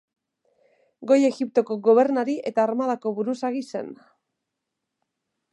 Goi 1.11 1.17
Egiptoko 1.27 1.77
gobernari 1.89 2.37
eta 2.53 2.65
armadako 2.65 3.15
buruzagi 3.21 3.65
zen. 3.71 3.97